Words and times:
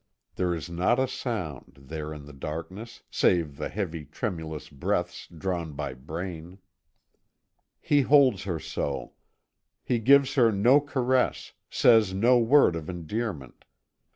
There 0.33 0.55
is 0.55 0.67
not 0.67 0.97
a 0.97 1.07
sound, 1.07 1.77
there 1.79 2.11
in 2.11 2.25
the 2.25 2.33
darkness, 2.33 3.03
save 3.11 3.57
the 3.57 3.69
heavy, 3.69 4.03
tremulous 4.03 4.67
breaths 4.67 5.27
drawn 5.27 5.73
by 5.73 5.93
Braine. 5.93 6.57
He 7.79 8.01
holds 8.01 8.45
her 8.45 8.59
so. 8.59 9.13
He 9.83 9.99
gives 9.99 10.33
her 10.33 10.51
no 10.51 10.79
caress, 10.81 11.53
says 11.69 12.15
no 12.15 12.39
word 12.39 12.75
of 12.75 12.89
endearment. 12.89 13.63